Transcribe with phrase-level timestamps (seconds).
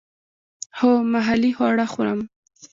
[0.77, 2.19] هو، محلی خواړه خورم